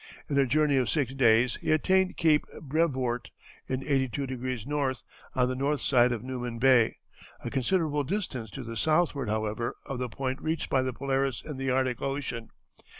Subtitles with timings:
[0.27, 3.29] In a journey of six days he attained Cape Brevoort,
[3.67, 4.95] in 82° N.,
[5.35, 6.95] on the north side of Newman Bay,
[7.43, 11.57] a considerable distance to the southward, however, of the point reached by the Polaris in
[11.57, 12.49] the Arctic Ocean.